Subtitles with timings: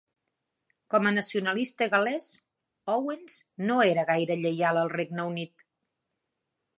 [0.93, 2.25] Com a nacionalista gal·lès,
[2.95, 3.35] Owens
[3.67, 5.65] no era gaire lleial al Regne Unit.